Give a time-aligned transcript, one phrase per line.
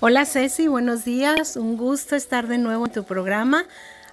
[0.00, 1.56] Hola Ceci, buenos días.
[1.56, 3.64] Un gusto estar de nuevo en tu programa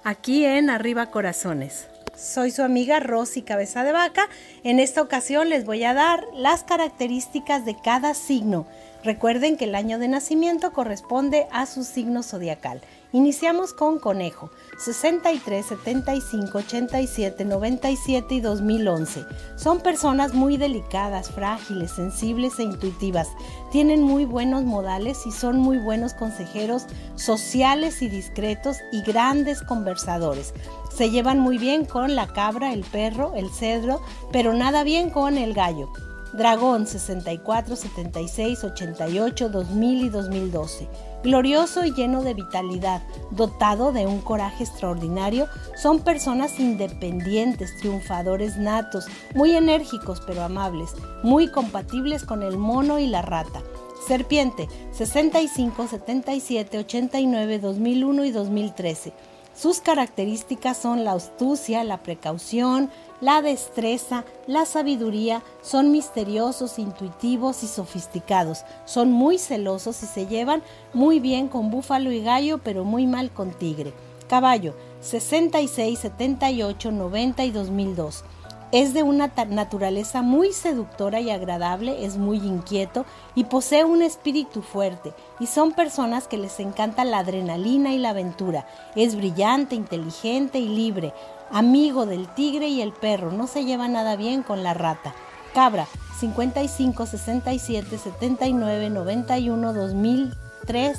[0.04, 1.88] aquí en Arriba Corazones.
[2.16, 4.28] Soy su amiga Rosy Cabeza de Vaca.
[4.62, 8.64] En esta ocasión les voy a dar las características de cada signo.
[9.04, 12.80] Recuerden que el año de nacimiento corresponde a su signo zodiacal.
[13.10, 19.24] Iniciamos con Conejo, 63, 75, 87, 97 y 2011.
[19.56, 23.28] Son personas muy delicadas, frágiles, sensibles e intuitivas.
[23.72, 30.54] Tienen muy buenos modales y son muy buenos consejeros sociales y discretos y grandes conversadores.
[30.94, 35.38] Se llevan muy bien con la cabra, el perro, el cedro, pero nada bien con
[35.38, 35.92] el gallo.
[36.32, 40.88] Dragón 64, 76, 88, 2000 y 2012.
[41.22, 45.46] Glorioso y lleno de vitalidad, dotado de un coraje extraordinario,
[45.76, 53.06] son personas independientes, triunfadores natos, muy enérgicos pero amables, muy compatibles con el mono y
[53.06, 53.62] la rata.
[54.08, 59.12] Serpiente 65, 77, 89, 2001 y 2013
[59.54, 67.68] sus características son la astucia, la precaución, la destreza, la sabiduría, son misteriosos, intuitivos y
[67.68, 73.06] sofisticados, son muy celosos y se llevan muy bien con búfalo y gallo, pero muy
[73.06, 73.92] mal con tigre.
[74.28, 78.24] Caballo, 66, 78, 90 y 2002.
[78.72, 84.62] Es de una naturaleza muy seductora y agradable, es muy inquieto y posee un espíritu
[84.62, 88.66] fuerte y son personas que les encanta la adrenalina y la aventura.
[88.96, 91.12] Es brillante, inteligente y libre,
[91.50, 95.14] amigo del tigre y el perro, no se lleva nada bien con la rata.
[95.52, 95.86] Cabra,
[96.18, 100.32] 55, 67, 79, 91, 2000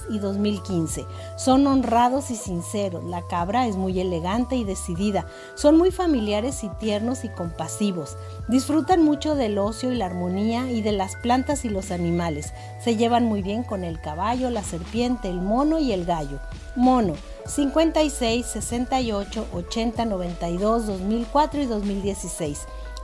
[0.10, 1.06] y 2015.
[1.38, 3.04] Son honrados y sinceros.
[3.06, 5.26] La cabra es muy elegante y decidida.
[5.56, 8.18] Son muy familiares y tiernos y compasivos.
[8.50, 12.54] Disfrutan mucho del ocio y la armonía y de las plantas y los animales.
[12.84, 16.40] Se llevan muy bien con el caballo, la serpiente, el mono y el gallo.
[16.76, 17.14] Mono
[17.46, 22.60] 56, 68, 80, 92, 2004 y 2016.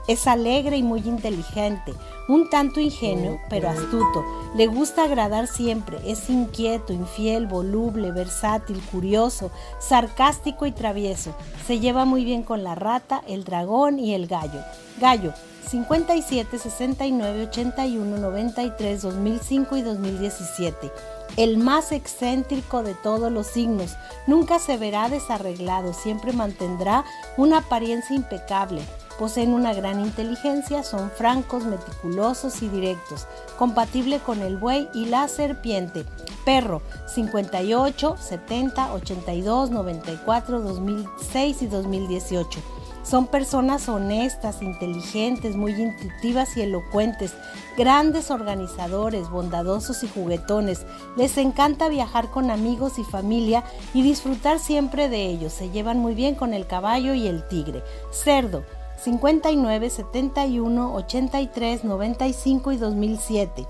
[0.09, 1.93] Es alegre y muy inteligente,
[2.27, 4.25] un tanto ingenuo, pero astuto.
[4.55, 5.99] Le gusta agradar siempre.
[6.03, 11.35] Es inquieto, infiel, voluble, versátil, curioso, sarcástico y travieso.
[11.67, 14.61] Se lleva muy bien con la rata, el dragón y el gallo.
[14.99, 15.31] Gallo,
[15.69, 20.91] 57, 69, 81, 93, 2005 y 2017.
[21.37, 23.95] El más excéntrico de todos los signos.
[24.25, 27.05] Nunca se verá desarreglado, siempre mantendrá
[27.37, 28.81] una apariencia impecable
[29.19, 35.27] Poseen una gran inteligencia, son francos, meticulosos y directos, compatible con el buey y la
[35.27, 36.05] serpiente.
[36.45, 36.81] Perro
[37.13, 42.61] 58, 70, 82, 94, 2006 y 2018.
[43.03, 47.33] Son personas honestas, inteligentes, muy intuitivas y elocuentes,
[47.77, 50.85] grandes organizadores, bondadosos y juguetones.
[51.17, 55.51] Les encanta viajar con amigos y familia y disfrutar siempre de ellos.
[55.51, 57.83] Se llevan muy bien con el caballo y el tigre.
[58.11, 58.63] Cerdo
[59.01, 63.65] 59, 71, 83, 95 y 2007.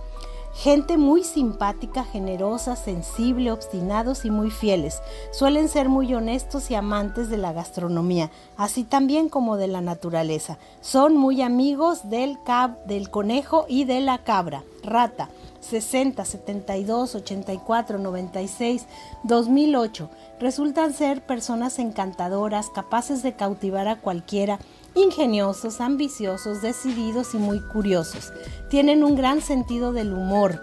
[0.53, 5.01] Gente muy simpática, generosa, sensible, obstinados y muy fieles.
[5.31, 10.57] Suelen ser muy honestos y amantes de la gastronomía, así también como de la naturaleza.
[10.81, 14.63] Son muy amigos del, cab del conejo y de la cabra.
[14.84, 15.29] Rata.
[15.62, 18.86] 60, 72, 84, 96,
[19.24, 20.09] 2008.
[20.40, 24.59] Resultan ser personas encantadoras, capaces de cautivar a cualquiera,
[24.96, 28.31] ingeniosos, ambiciosos, decididos y muy curiosos.
[28.70, 30.62] Tienen un gran sentido del humor,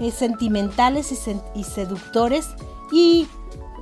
[0.00, 1.12] eh, sentimentales
[1.54, 2.48] y, seductores
[2.92, 3.26] y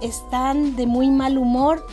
[0.02, 1.84] están de muy mal humor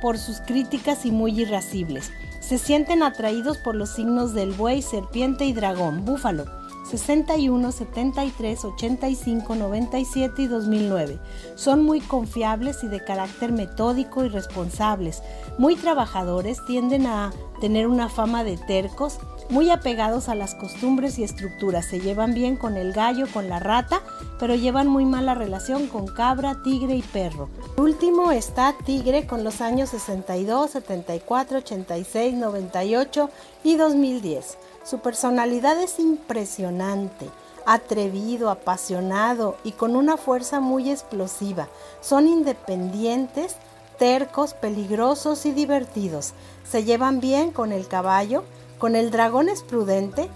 [0.00, 2.10] por sus críticas y muy irascibles.
[2.40, 6.61] Se sienten atraídos por los signos del buey, serpiente y dragón, búfalo
[6.92, 11.18] 61, 73, 85, 97 y 2009.
[11.54, 15.22] Son muy confiables y de carácter metódico y responsables.
[15.56, 17.32] Muy trabajadores, tienden a
[17.62, 21.86] tener una fama de tercos, muy apegados a las costumbres y estructuras.
[21.86, 24.02] Se llevan bien con el gallo, con la rata,
[24.40, 27.48] pero llevan muy mala relación con cabra, tigre y perro.
[27.76, 33.30] último está tigre con los años 62, 74, 86, 98
[33.62, 34.58] y 2010.
[34.82, 37.28] Su personalidad es impresionante,
[37.64, 41.68] atrevido, apasionado y con una fuerza muy explosiva.
[42.00, 43.54] Son independientes,
[43.98, 46.32] tercos, peligrosos y divertidos.
[46.68, 48.44] Se llevan bien con el caballo,
[48.78, 50.28] con el dragón es prudente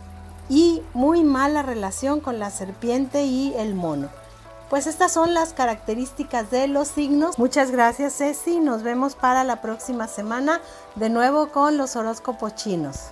[0.48, 4.08] y muy mala relación con la serpiente y el mono.
[4.70, 7.38] Pues estas son las características de los signos.
[7.38, 10.60] Muchas gracias Ceci, nos vemos para la próxima semana
[10.96, 13.10] de nuevo con los horóscopos chinos.